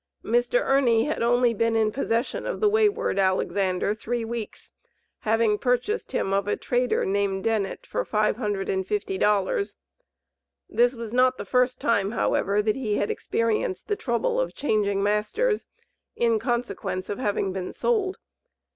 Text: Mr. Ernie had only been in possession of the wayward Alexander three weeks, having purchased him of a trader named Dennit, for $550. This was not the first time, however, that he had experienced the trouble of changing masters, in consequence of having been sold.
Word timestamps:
Mr. 0.25 0.59
Ernie 0.61 1.03
had 1.05 1.21
only 1.21 1.53
been 1.53 1.75
in 1.75 1.91
possession 1.91 2.47
of 2.47 2.59
the 2.59 2.67
wayward 2.67 3.19
Alexander 3.19 3.93
three 3.93 4.25
weeks, 4.25 4.71
having 5.19 5.59
purchased 5.59 6.11
him 6.11 6.33
of 6.33 6.47
a 6.47 6.57
trader 6.57 7.05
named 7.05 7.43
Dennit, 7.43 7.85
for 7.85 8.03
$550. 8.03 9.73
This 10.67 10.95
was 10.95 11.13
not 11.13 11.37
the 11.37 11.45
first 11.45 11.79
time, 11.79 12.13
however, 12.13 12.63
that 12.63 12.75
he 12.75 12.95
had 12.95 13.11
experienced 13.11 13.89
the 13.89 13.95
trouble 13.95 14.41
of 14.41 14.55
changing 14.55 15.03
masters, 15.03 15.67
in 16.15 16.39
consequence 16.39 17.07
of 17.07 17.19
having 17.19 17.53
been 17.53 17.71
sold. 17.71 18.17